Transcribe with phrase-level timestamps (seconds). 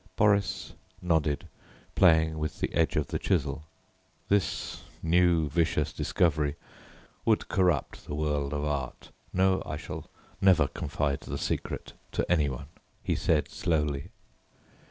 [0.15, 1.47] Boris nodded,
[1.93, 3.65] playing with the edge of the chisel.
[4.29, 6.55] "This new vicious discovery
[7.23, 9.11] would corrupt the world of art.
[9.31, 10.09] No, I shall
[10.41, 12.65] never confide the secret to any one,"
[13.03, 14.09] he said slowly.